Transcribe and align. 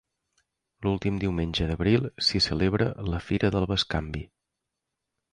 L'últim 0.85 1.17
diumenge 1.23 1.67
d'abril 1.71 2.07
s'hi 2.27 2.41
celebra 2.45 2.87
la 3.09 3.19
Fira 3.27 3.51
del 3.57 3.67
Bescanvi. 3.73 4.23